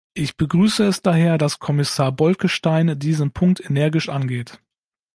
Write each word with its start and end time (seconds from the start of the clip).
Ich 0.15 0.35
begrüße 0.35 0.83
es 0.85 1.03
daher, 1.03 1.37
dass 1.37 1.59
Kommissar 1.59 2.11
Bolkestein 2.11 2.97
diesen 2.97 3.33
Punkt 3.33 3.61
energisch 3.69 4.09
angeht. 4.09 4.59